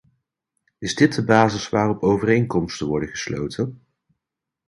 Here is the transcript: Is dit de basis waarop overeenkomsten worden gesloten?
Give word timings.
Is 0.77 0.95
dit 0.95 1.15
de 1.15 1.23
basis 1.23 1.69
waarop 1.69 2.03
overeenkomsten 2.03 2.87
worden 2.87 3.09
gesloten? 3.09 3.81